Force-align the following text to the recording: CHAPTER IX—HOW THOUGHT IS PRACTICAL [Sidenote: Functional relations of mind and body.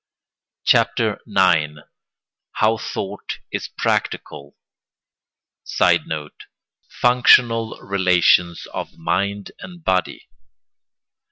CHAPTER 0.65 1.19
IX—HOW 1.27 2.77
THOUGHT 2.79 3.37
IS 3.51 3.67
PRACTICAL 3.67 4.55
[Sidenote: 5.63 6.45
Functional 6.99 7.77
relations 7.79 8.65
of 8.73 8.97
mind 8.97 9.51
and 9.59 9.83
body. 9.83 10.27